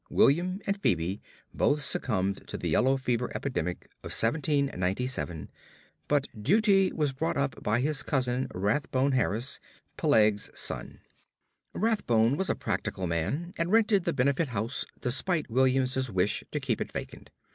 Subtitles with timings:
[0.09, 1.21] William and Phebe
[1.53, 5.51] both succumbed to the yellow fever epidemic of 1797,
[6.07, 9.59] but Dutee was brought up by his cousin Rathbone Harris,
[9.97, 11.01] Peleg's son.
[11.73, 16.59] Rathbone was a practical man, and rented the Benefit Street house despite William's wish to
[16.59, 17.29] keep it vacant.